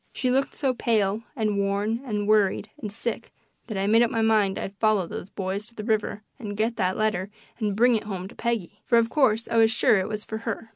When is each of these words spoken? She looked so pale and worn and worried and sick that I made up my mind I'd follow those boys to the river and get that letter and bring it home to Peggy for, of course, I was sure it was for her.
She 0.13 0.31
looked 0.31 0.55
so 0.55 0.73
pale 0.73 1.21
and 1.35 1.59
worn 1.59 2.01
and 2.03 2.27
worried 2.27 2.71
and 2.81 2.91
sick 2.91 3.31
that 3.67 3.77
I 3.77 3.85
made 3.85 4.01
up 4.01 4.09
my 4.09 4.23
mind 4.23 4.57
I'd 4.57 4.75
follow 4.79 5.05
those 5.05 5.29
boys 5.29 5.67
to 5.67 5.75
the 5.75 5.83
river 5.83 6.23
and 6.39 6.57
get 6.57 6.75
that 6.77 6.97
letter 6.97 7.29
and 7.59 7.75
bring 7.75 7.93
it 7.95 8.05
home 8.05 8.27
to 8.27 8.33
Peggy 8.33 8.81
for, 8.83 8.97
of 8.97 9.11
course, 9.11 9.47
I 9.47 9.57
was 9.57 9.69
sure 9.69 9.99
it 9.99 10.09
was 10.09 10.25
for 10.25 10.39
her. 10.39 10.69